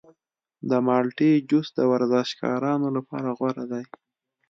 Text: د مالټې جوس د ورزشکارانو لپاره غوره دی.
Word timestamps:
د 0.69 0.71
مالټې 0.87 1.31
جوس 1.49 1.67
د 1.77 1.79
ورزشکارانو 1.91 2.87
لپاره 2.97 3.29
غوره 3.37 3.65
دی. 3.71 3.83